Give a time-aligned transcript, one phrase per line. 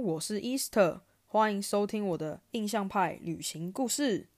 [0.00, 4.28] 我是 Easter，欢迎收听我的印象派旅行故事。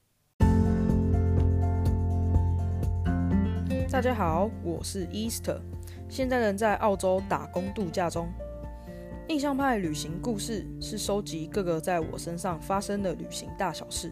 [3.89, 5.61] 大家好，我是 Easter，
[6.09, 8.29] 现在人在澳洲打工度假中。
[9.29, 14.11] 印象派旅行故事是收集各个在我身上发生的旅行大小事，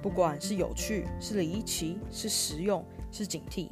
[0.00, 3.68] 不管是有趣、是离奇、是实用、是警惕，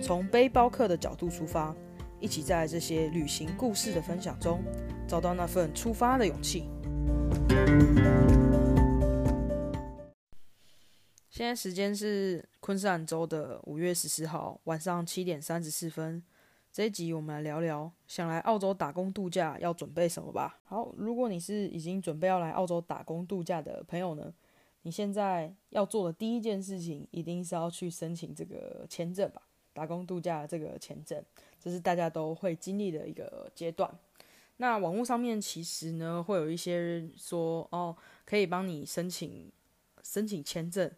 [0.00, 1.76] 从背包客的角度出发，
[2.20, 4.62] 一起在这些旅行故事的分享中。
[5.08, 6.68] 找到那份出发的勇气。
[11.28, 16.22] 现在时间是昆士兰州的五月十四号晚上七点三十四分。
[16.72, 20.60] 这一集我们来聊聊想来澳洲打工度假要准备什么吧。
[20.62, 24.32] 好，如果你是已经准备要来澳洲打工度假的朋友呢，
[24.82, 29.42] 你现在要做的第一件事情一定是要去申请这个签证吧？
[29.72, 31.20] 打工度假这个签证，
[31.62, 33.88] 这是大家都会经历的一个阶段。
[34.56, 39.50] 那网络上面其实呢，会有一些说哦，可以帮你申请
[40.02, 40.90] 申请签证，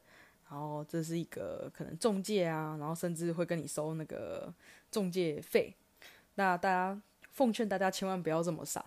[0.51, 4.53] 然后这是一个可能中介啊，然后甚至会跟你收那个
[4.91, 5.75] 中介费。
[6.35, 8.85] 那大家奉劝大家千万不要这么傻，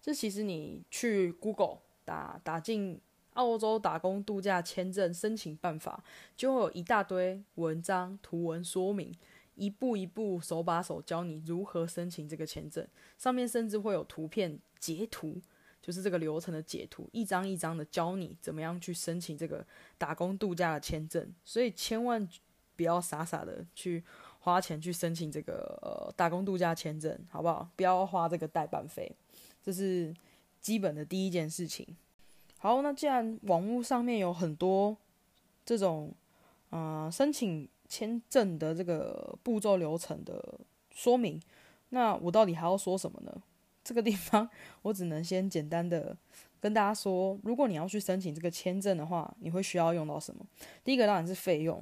[0.00, 3.00] 这其实你去 Google 打打进
[3.34, 6.02] 澳洲打工度假签证申请办法，
[6.36, 9.14] 就会有一大堆文章图文说明。
[9.56, 12.86] 一步一步手把手教你如何申请这个签证，
[13.18, 15.40] 上面甚至会有图片截图，
[15.82, 19.66] 就是这个流程的截图，一张一张的教你怎么样去申请这个
[19.98, 21.34] 打工度假的签证。
[21.42, 22.28] 所以千万
[22.76, 24.04] 不要傻傻的去
[24.40, 27.68] 花钱去申请这个打工度假签证，好不好？
[27.74, 29.10] 不要花这个代办费，
[29.62, 30.14] 这是
[30.60, 31.96] 基本的第一件事情。
[32.58, 34.96] 好，那既然网络上面有很多
[35.64, 36.14] 这种
[36.70, 37.68] 啊申请。
[37.88, 41.40] 签证的这个步骤流程的说明，
[41.90, 43.42] 那我到底还要说什么呢？
[43.84, 44.48] 这个地方
[44.82, 46.16] 我只能先简单的
[46.60, 50.44] 跟大家说，如果你要去申请这个签证的话，你会需要用到什么？
[50.82, 51.80] 第一个当然是费用，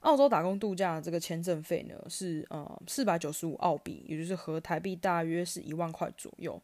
[0.00, 6.60] 澳洲打工度假的这个签证费呢是呃四百九十五澳币，也就是合台币大约是一万块左右。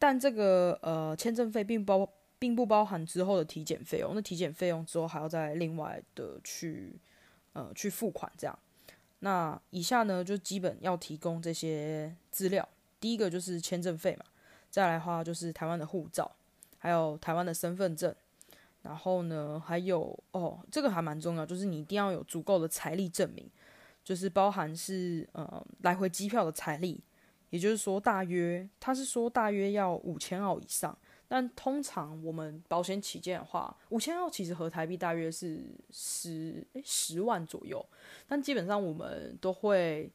[0.00, 2.08] 但这个呃签证费并包
[2.40, 6.98] 并不包含之后的体检费用，那体检费用之后还要再另外的去。
[7.52, 8.58] 呃，去付款这样。
[9.20, 12.66] 那以下呢，就基本要提供这些资料。
[12.98, 14.24] 第一个就是签证费嘛，
[14.70, 16.30] 再来的话就是台湾的护照，
[16.78, 18.14] 还有台湾的身份证。
[18.82, 23.46] 然后呢，还有哦，这个还蛮重要，就是你一定要有足够的财力证明，
[24.02, 26.98] 就是包含是呃来回机票的财力，
[27.50, 30.96] 也就是说大约他是说大约要五千澳以上。
[31.32, 37.86] 但通常我们保险起见的话，五千澳其实合台币大约是十十万左右。
[38.26, 40.10] 但基本上我们都会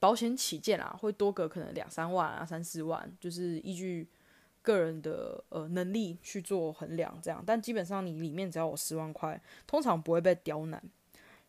[0.00, 4.08] 保险起见啊，会多个可能两三万啊，三四万，就是依据
[4.60, 7.40] 个人的呃能力去做衡量这样。
[7.46, 10.82] 但基本上你里面只要有十万块，通常不会被刁难。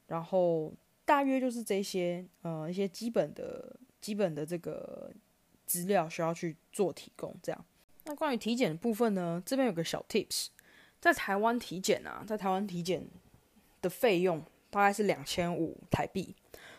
[0.05, 0.71] 然后
[1.05, 5.11] 大约就是这些呃一些基本的基本的这个
[5.65, 7.65] 资料需要去做提供这样。
[8.07, 9.41] 那关于体检的部分呢？
[9.43, 10.47] 这边有个小 tips，
[11.01, 13.03] 在台湾体检啊，在台湾体检
[13.81, 16.35] 的费用大概是两千五台币，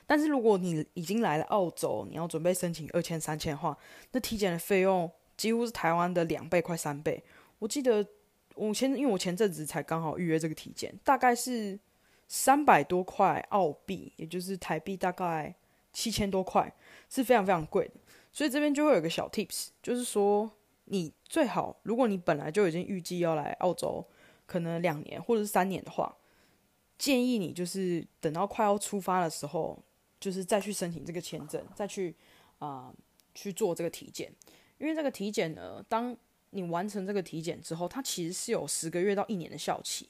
[0.06, 3.76] 但是如果你已经来了澳洲，你要准备申请二千三千的话，
[4.12, 7.20] 那体检的费用几乎是台湾的两倍快三倍。
[7.58, 8.06] 我记得
[8.54, 11.76] 我前因为我前阵子才刚好预约这个体检，大概是
[12.28, 15.53] 三百多块澳币，也就是台币大概
[15.93, 16.72] 七千多块，
[17.10, 17.94] 是非常非常贵的。
[18.32, 20.48] 所以这边就会有个小 tips，就是说。
[20.89, 24.07] 你最好，如果你本来就已经预计要来澳洲，
[24.47, 26.17] 可能两年或者是三年的话，
[26.97, 29.77] 建议你就是等到快要出发的时候，
[30.21, 32.15] 就是再去申请这个签证，再去
[32.61, 32.95] 啊
[33.35, 34.33] 去做这个体检。
[34.79, 36.17] 因为这个体检呢，当
[36.51, 40.09] 你完成这个体检之后，它其实是有十个月到一年的效期。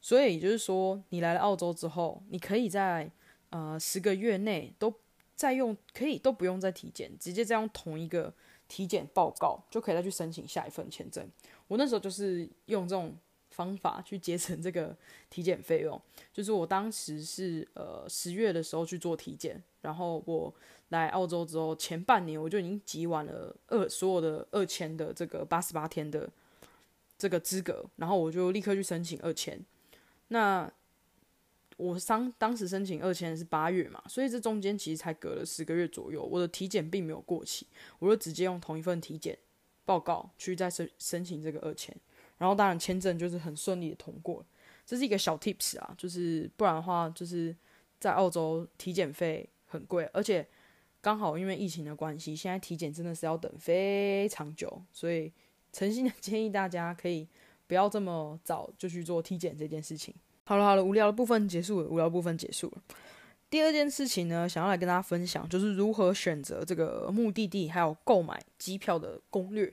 [0.00, 3.10] 所以也就是说，你来了澳洲之后，你可以在
[3.50, 4.94] 呃十个月内都
[5.34, 8.32] 再用，可以都不用再体检，直接再用同一个。
[8.68, 11.26] 体检报告就可以再去申请下一份签证。
[11.66, 13.16] 我那时候就是用这种
[13.50, 14.96] 方法去节省这个
[15.28, 16.00] 体检费用。
[16.32, 20.54] 就是我当时是呃十月的时候去做体检，然后我
[20.90, 26.28] 来澳洲之后前半年我就已经集完了二所有的二签的这个八十八天的
[27.18, 29.58] 这个资格，然后我就立刻去申请二签。
[30.28, 30.70] 那
[31.78, 37.66] 我当当时申请二签是八月嘛，所以这中间其实才隔了十个月左右，我的体检并没有过期，
[38.00, 39.38] 我就直接用同一份体检
[39.84, 41.96] 报告去再申申请这个二签，
[42.36, 44.44] 然后当然签证就是很顺利的通过，
[44.84, 47.56] 这是一个小 tips 啊，就是不然的话就是
[48.00, 50.44] 在澳洲体检费很贵，而且
[51.00, 55.32] 刚好因为疫情的关系，现在体检真的是要等非常久，所以
[55.72, 57.28] 诚心的 建议大家可以
[57.68, 60.12] 不要这么早就去做体检这件事情。
[60.48, 62.82] 好了好了，无聊的部分结束了，无聊部分结束了。
[63.50, 69.70] 第二件事情呢，想要来跟大家分享，就是如何选择这个目的地，还有购买机票的攻略。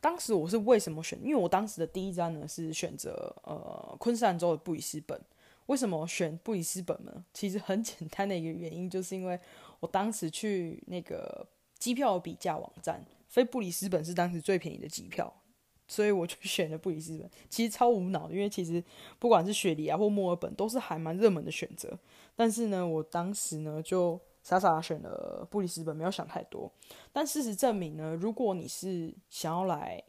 [0.00, 1.16] 当时我是为什么选？
[1.22, 5.16] 因为我当时的第一站呢是选择呃昆士兰州的布里斯本。
[5.66, 7.24] 为什么选布里斯本呢？
[7.32, 9.38] 其实很简单的一个原因，就是因为
[9.78, 11.46] 我当时去那个
[11.78, 15.32] 机票比价网站，飞布里斯本是当时最便宜的机票。
[15.90, 18.82] 所以我就选了布里斯本，其实超无脑的，因为其实
[19.18, 21.98] 不管是雪梨啊或墨尔本都是还蛮热门的选择。
[22.36, 26.70] 但是呢，我当时呢就傻傻选了布里斯本，没有想太多。
[27.12, 30.00] 但事实证明呢，如果你是想要来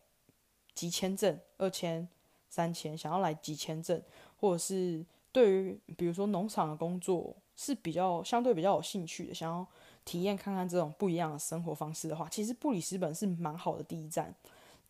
[0.75, 2.07] 集签证、二千、
[2.47, 3.99] 三千，想要来集签证，
[4.39, 9.67] 或者是对于比如说农场的工作是比较相对比较有兴趣的，想要
[10.05, 14.35] 体验看看这种不一样的生活方式的话，其实布里斯本是蛮好的第一站。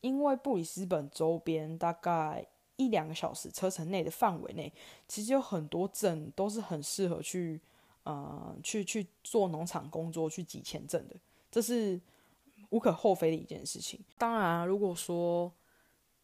[0.02, 2.46] 因为布里斯本周边大概
[2.76, 4.74] 一两个小时车程内的范围内，
[5.08, 7.62] 其实有很多镇都是很适合去，
[8.04, 11.16] 呃，去去做农场工作、去集签证的，
[11.52, 12.02] 这是
[12.72, 14.04] 无可厚非的一件事情。
[14.18, 15.52] 当然，如果说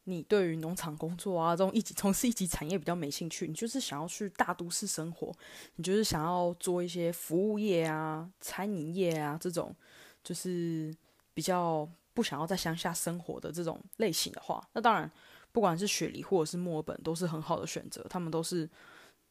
[0.06, 5.32] 你对于农场工作啊这种一级从事一级产业比较没兴趣，你就是想要去大都市生活，
[5.76, 9.76] 你就是想要做一些服务业啊、餐饮业啊这种，
[10.24, 10.92] 就是
[11.36, 11.88] 比较。
[12.18, 15.10] 不想要在乡下生活的这种类型的话，那当然，
[15.52, 18.04] 不管是雪梨或者是墨尔本，都是很好的选择。
[18.10, 18.68] 他们都是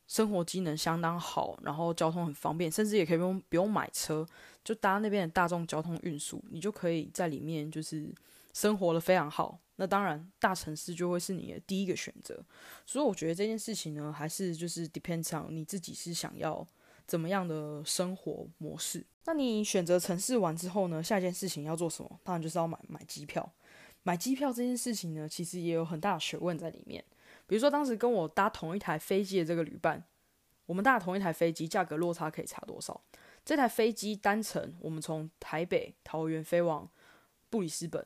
[0.07, 4.25] 生活机能相当好，然后交通很方便，甚至也可以不用不用买车，
[4.63, 8.09] 就搭那边的大众交通运输，你就可以在里面就是
[8.55, 9.59] 生活的非常好。
[9.75, 12.41] 那当然，大城市就会是你的第一个选择。
[12.87, 16.65] 所以我觉得这件事情呢，还是就是 depends on 你自己是想要。
[17.07, 19.05] 怎么样的生活模式？
[19.25, 21.03] 那你选择城市完之后呢？
[21.03, 22.21] 下一件事情要做什么？
[22.23, 23.53] 当然就是要买买机票。
[24.03, 27.05] 买机票这件事情呢，其实也有很大的学问在里面。
[27.47, 30.03] 比如说，当时跟我搭同一台飞机的这个旅伴，
[30.67, 33.01] 我们搭同一台飞机，价格落差可以差多少？
[33.45, 36.89] 这台飞机单程，我们从台北桃园飞往
[37.51, 38.05] 布里斯本，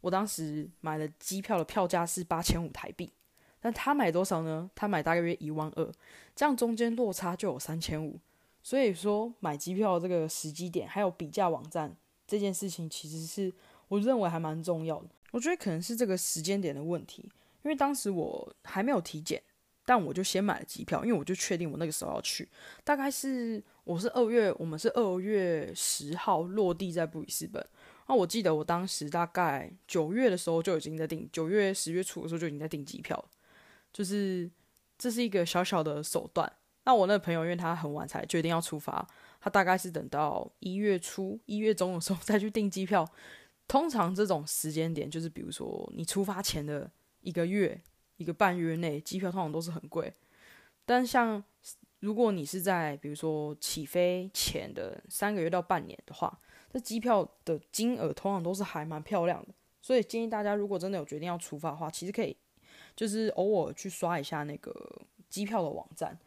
[0.00, 3.12] 我当时买的机票的票价是八千五台币，
[3.60, 4.70] 但他买多少呢？
[4.74, 5.92] 他买大约一万二，
[6.34, 8.18] 这样中间落差就有三千五。
[8.62, 11.96] 所以说，买机票这个时机点，还有比价网站
[12.26, 13.52] 这件事情，其实是
[13.88, 15.08] 我认为还蛮重要的。
[15.30, 17.22] 我觉得可能是这个时间点的问题，
[17.62, 19.42] 因为当时我还没有体检，
[19.84, 22.48] 但我就先买了机票，因为我就确定我那个时候要去。
[22.84, 27.64] 大概是我是二月，我们是二月十号落地在布里斯本。
[28.08, 33.24] 那我记得我当时大概九月的时候就已经在订，九月十月初的时候就已经在订机票。
[33.92, 34.50] 就是
[34.98, 36.52] 这是一个小小的手段。
[36.84, 39.06] 那我那个朋友，因为他很晚才决定要出发，
[39.40, 43.08] 他大概是等到一月初、一月中的时候再去订机票。
[43.68, 46.90] 通常这种时间点，就是比如说你出发前的
[47.20, 47.80] 一个月、
[48.16, 50.12] 一个半月内，机票通常都是很贵。
[50.84, 51.44] 但像
[52.00, 56.36] 如果你是在比如说起飞前的三个月到半年的话，
[56.72, 59.54] 这机票的金额通常都是还蛮漂亮的。
[59.80, 62.36] 所以建议大家，如果真的有决定要出发的话，其实可以
[62.96, 66.18] 就是偶尔去刷一下那个机票的网站。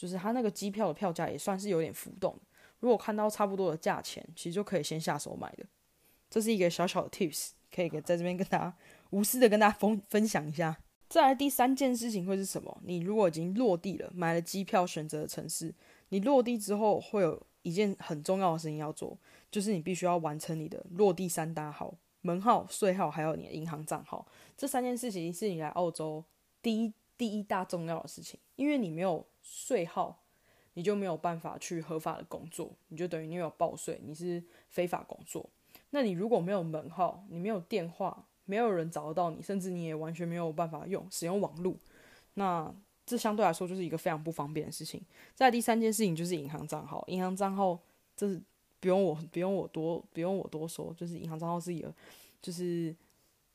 [0.00, 2.34] 就是他那个机票的票价也算是有点浮动，
[2.78, 5.66] 如果看到差不多的价钱，其实就可以先下手买的。
[6.30, 8.74] 这是一个小小的 tips，可以给在这边跟大家
[9.10, 10.74] 无私的跟大家分分享一下。
[11.10, 12.80] 再来第三件事情会是什么？
[12.82, 15.74] 你如果已经落地了，买了机票，选择了城市，
[16.08, 19.18] 你落地之后会有一件很重要的事情要做，
[19.50, 24.26] 就是你必须要完成你的落地三大号：门号、税号，还有你的银行账号。
[24.56, 26.24] 这三件事情是你来澳洲
[26.62, 29.26] 第一第一大重要的事情，因为你没有。
[29.42, 30.22] 税号，
[30.74, 35.48] 你就没有办法去合法的工作，你就等于你有报税，你是非法工作。
[35.90, 41.74] 那你如果没有门号，你没有电话，没有人找得到你，甚至你也完全没有办法用使用网络，
[42.34, 42.72] 那
[43.04, 45.04] 这相对来说就是一个非常不方便的事情。
[45.34, 47.76] 再第三件事情就是银行账号，银行账号
[48.16, 48.40] 这是
[48.78, 51.92] 不用我不用我多不用我多说，就是银行账号是一个
[52.40, 52.94] 就是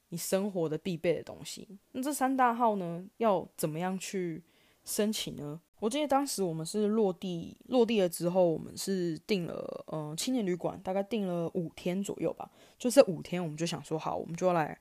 [0.10, 1.66] 你生活的必备的东西。
[1.94, 4.44] 那这三大号呢，要怎么样去
[4.84, 5.62] 申请呢？
[5.86, 12.50] 我记得当时我们是落地落地了之后，我们是订了嗯青年旅馆，大概订了五天左右吧。
[12.80, 14.76] 就这五天，我们就想说好，我们就要来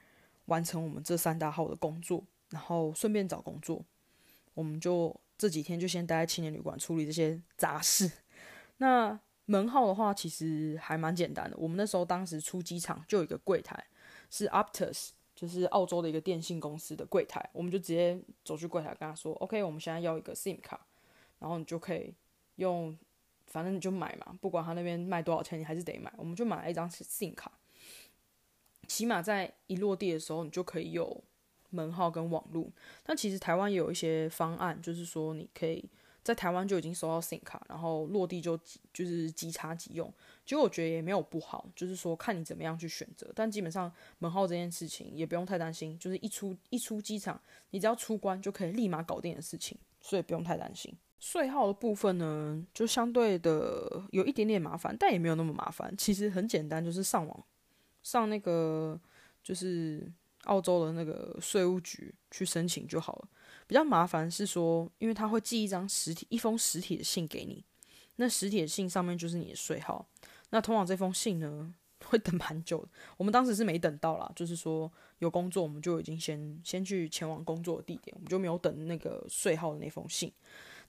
[0.46, 3.84] 完成我们这三大号的工作，然后顺便找工作。
[4.54, 8.11] 我们就这几天就先待在青年旅馆处理这些杂事。
[8.78, 11.56] 那门号的话，其实还蛮简单的。
[11.58, 13.84] 我们那时候当时出机场就有一个柜台，
[14.30, 15.11] 是 Optus。
[15.37, 20.87] 就是澳洲的一个电信公司的柜台，我们就直接走去柜台跟他说：“OK，我们现在要一个 SIM 卡，
[21.44, 22.14] 然后你就可以
[22.54, 22.98] 用，
[23.46, 26.10] 反正你就买嘛，不管他那边卖多少钱，你还是得买。
[26.16, 27.52] 我们就买了一张 SIM 卡。
[28.88, 31.22] 起码在一落地的时候，你就可以有
[31.68, 32.72] 门号跟网路。
[33.02, 35.84] 但其实台湾也有一些方案，就是说你可以
[36.22, 38.58] 在台湾就已经收到 SIM 卡，然后落地就
[38.90, 40.10] 就是即插即用。
[40.46, 43.30] 其实我觉得也没有不好，就是说看你怎么样去选择。
[43.34, 47.38] 但基本上门号这件事情也不用太担心，就是一出一出机场，
[47.72, 50.94] 你只要出关就可以立马搞定的事情，所以不用太担心。
[51.25, 55.93] 税号的部分呢，就相对的有一点点麻烦，但也没有那么麻烦。
[55.97, 57.45] 其实很简单，就是上网
[58.02, 59.00] 上那个
[59.43, 60.07] 就是
[60.43, 63.28] 澳洲的那个税务局去申请就好了。
[63.66, 67.64] 比较麻烦是说，因为他会寄一张实体一封实体的信给你，
[68.16, 70.07] 那实体的信上面就是你的税号。
[70.50, 72.88] 那通往这封信呢，会等蛮久的。
[73.16, 80.31] 我们当时是没等到啦，就是说有工作，我们就已经先先去前往工作的地点，我们就没有等那个税号的那封信。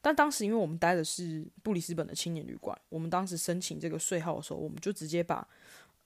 [0.05, 5.47] 但当时因为我们待的是布里斯本的青年旅馆，我们当时申请这个税号的时候，我们就直接把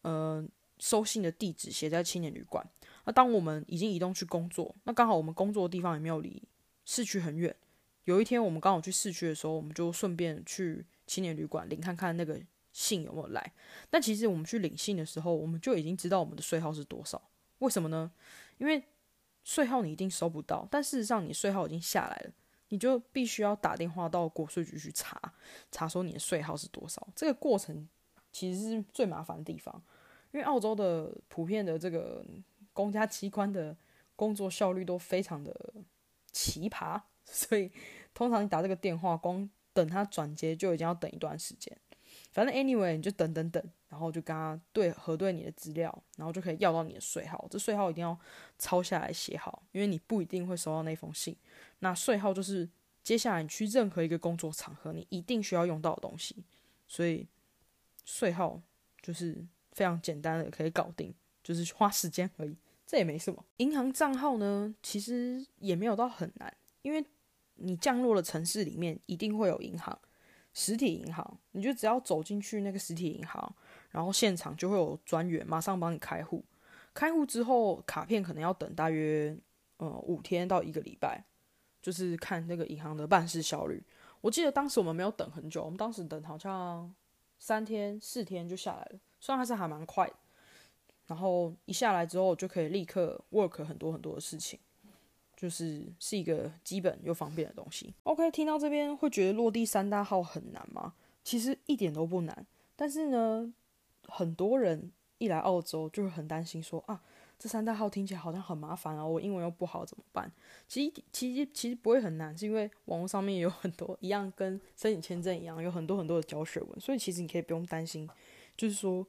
[0.03, 0.41] 呃
[0.77, 2.65] 收信的地址写在青年旅馆。
[3.03, 6.41] 那当我们已经移动去工作，那刚好我们工作的地方也没有离
[6.85, 7.53] 市区很远。
[8.05, 12.39] 有一天我们刚好去市区的时候，我们就顺便去青年旅馆领看看那个。
[12.71, 13.51] 信有没有来？
[13.89, 17.19] 但其实我们去领信的时候，我们就已经知道我们的税号是多少。
[17.57, 18.09] 为什么呢？
[18.59, 18.81] 因为
[19.43, 22.31] 税号你一定收不到，但事实上你税号已经下来了，
[22.69, 25.19] 你就必须要打电话到国税局去查，
[25.71, 27.07] 查说你的税号是多少。
[27.15, 27.87] 这个过程
[28.31, 29.83] 其实是最麻烦的地方，
[30.31, 32.25] 因为澳洲的普遍的这个
[32.73, 33.75] 公家机关的
[34.15, 35.73] 工作效率都非常的
[36.31, 37.71] 奇葩， 所以
[38.13, 41.75] 通常你打这个电话，光等他转接就已经要等一段时间。
[42.31, 47.47] 反正 anyway，你就等等等，然后就跟他对核对你的资料，然后就可以要到你的税号。
[47.49, 48.17] 这税号一定要
[48.59, 51.35] 抄下来写好，因为你不一定会收到那封信。
[51.79, 52.69] 那税号就是
[53.03, 56.35] 接下来你去任何一个工作场合，你一定需要用到的东西。
[56.87, 57.27] 所以
[58.05, 58.61] 税号
[59.01, 61.11] 就是非常简单的可以搞定，
[61.43, 62.55] 就是花时间而已，
[62.85, 63.43] 这也没什么。
[63.57, 67.03] 银行账号呢，其实也没有到很难，因为
[67.55, 69.99] 你降落的城市里面一定会有银行。
[70.59, 73.55] 实体银行，你就只要走进去那个实体银行，
[73.91, 76.43] 然后现场就会有专员马上帮你开户。
[76.93, 79.33] 开户之后，卡片可能要等大约
[79.77, 81.23] 呃五天到一个礼拜，
[81.81, 83.81] 就是看那个银行的办事效率。
[84.19, 86.93] 我记得当时我们没有等很久，我们当时等好像
[87.37, 90.11] 三天四天就下来了，虽然还是还蛮快。
[91.07, 94.59] 然后一下来之后，就可以立刻 work 很多很多的事情。
[95.39, 97.93] 就是是一个基本又方便的东西。
[98.03, 100.93] OK，听到这边会觉得落地三大号很难吗？
[101.23, 102.45] 其实一点都不难。
[102.75, 103.53] 但是呢，
[104.09, 107.01] 很多人一来澳洲就会很担心，说啊，
[107.39, 110.29] 这三大号听起来好像很麻烦啊，我英文又不好怎么办？
[110.67, 118.09] 其实其实其实不会很难，是因为网络上面有很多一样跟申请签证一样，有很多很多的教学文，所以其实你可以不用担心，
[118.57, 119.07] 就是说。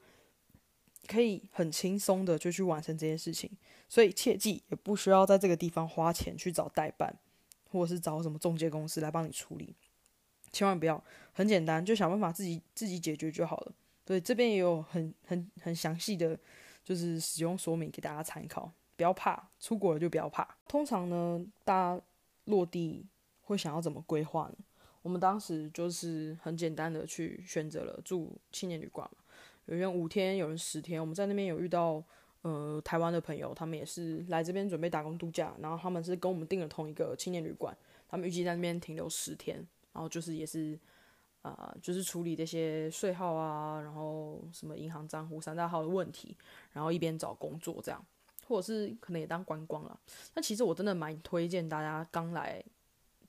[1.07, 3.51] 可以很轻松的就去完成这件事情，
[3.89, 7.15] 所以切记也不需要在这个地方花钱去找代办，
[7.71, 9.75] 或者是找什么中介公司来帮你处理，
[10.53, 11.03] 千万不要，
[11.33, 13.73] 很简单，就想办法自己自己解决就好了。
[14.05, 16.39] 对，这边也有很很很详细的，
[16.85, 20.57] 就是使用说明给大家参考，不要怕，出国了就不要怕。
[20.67, 22.03] 通常呢，大家
[22.45, 23.07] 落地
[23.43, 24.55] 会想要怎么规划呢？
[25.03, 29.20] 我们当时就是很简单的去选择了住青年旅馆嘛。
[29.71, 31.01] 有人五天，有人十天。
[31.01, 32.03] 我们在那边有遇到，
[32.43, 37.77] 呃，台湾的朋友，他们也是来这边准备打工度假，然后他们是跟我们订了同一个青年旅馆，
[38.09, 39.57] 他们预计在那边停留十天，
[39.93, 40.77] 然后就是也是，
[41.43, 46.37] 啊，就是处理这些税号啊，然后什么银行账户三大号的问题，
[46.73, 48.05] 然后一边找工作这样，
[48.49, 50.01] 或者是可能也当观光了。
[50.35, 52.61] 那其实我真的蛮推荐大家刚来，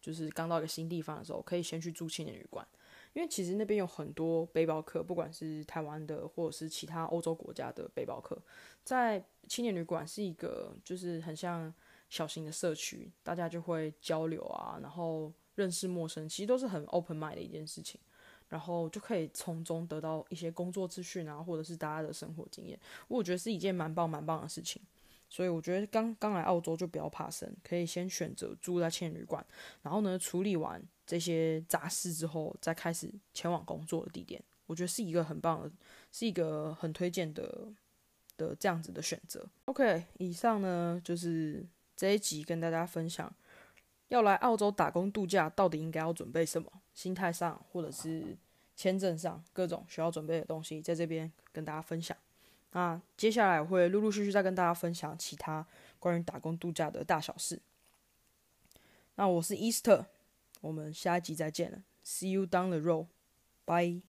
[0.01, 2.67] 就是刚到一个新地方的时候，可以先去住青年旅馆。
[3.13, 8.37] 因为其实那边有很多背包客，不管是台湾的或者是其他欧洲国家的背包客，
[8.83, 11.73] 在青年旅馆是一个就是很像
[12.09, 17.99] 小型的社区，大家就会交流啊，然后认识陌生，其实都是很 open mind 的一件事情，
[18.47, 24.81] 然后就可以从中得到一些工作资讯啊，或者是大家的生活经验，我觉得是一件蛮棒蛮棒的事情。
[25.31, 29.43] 所以我觉得刚刚来澳洲就不要怕生，可以先选择住在青年旅馆，
[29.81, 34.43] 然后呢处理完这些杂事之后，再开始前往工作的地点。
[34.65, 35.71] 我觉得是一个很棒的，
[36.11, 37.69] 是一个很推荐的
[38.35, 39.49] 的这样子的选择。
[39.65, 43.33] OK，以上呢就是这一集跟大家分享，
[44.09, 48.37] 要来澳洲打工度假到底应该要准备什么，心态上或者是
[48.75, 52.17] 签证上各种需要准备的东西，在这边跟大家分享。
[52.71, 55.65] 那接下来会陆陆续续再跟大家分享其他
[55.99, 57.61] 关于打工度假的大小事。
[59.15, 60.05] 那我是 Easter，
[60.61, 64.01] 我们下一集再见了，See you down the road，bye。